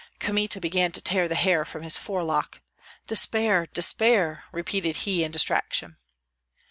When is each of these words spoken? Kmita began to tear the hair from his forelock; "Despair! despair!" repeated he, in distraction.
Kmita 0.19 0.59
began 0.59 0.91
to 0.93 0.99
tear 0.99 1.27
the 1.27 1.35
hair 1.35 1.63
from 1.63 1.83
his 1.83 1.95
forelock; 1.95 2.61
"Despair! 3.05 3.67
despair!" 3.67 4.45
repeated 4.51 4.95
he, 5.05 5.23
in 5.23 5.29
distraction. 5.31 5.97